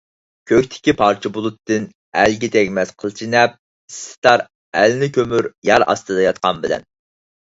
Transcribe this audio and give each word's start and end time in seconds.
كۆكتىكى 0.51 0.93
پارچە 1.01 1.29
بۇلۇتتىن 1.35 1.85
ئەلگە 2.21 2.49
تەگمەس 2.57 2.93
قىلچە 3.03 3.29
نەپ، 3.35 3.55
ئىسسىتار 3.91 4.45
ئەلنى 4.81 5.11
كۆمۈر 5.19 5.51
يەر 5.71 5.87
ئاستىدا 5.93 6.27
ياتقان 6.29 6.65
بىلەن. 6.65 6.91